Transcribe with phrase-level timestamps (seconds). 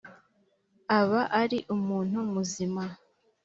[0.99, 2.81] aba ari umuntu muzima